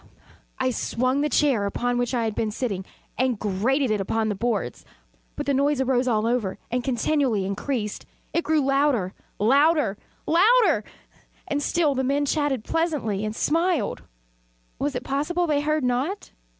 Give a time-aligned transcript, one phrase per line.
[0.57, 2.85] I swung the chair upon which I had been sitting,
[3.19, 4.83] and grated it upon the boards,
[5.35, 8.07] but the noise arose over all and continually increased.
[8.33, 10.83] It grew louder louder louder!
[11.47, 14.01] And still the men chatted pleasantly, and smiled.
[14.79, 16.31] Was it possible they heard not?